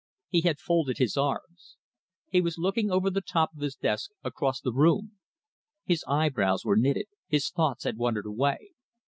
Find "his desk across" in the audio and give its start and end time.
3.61-4.59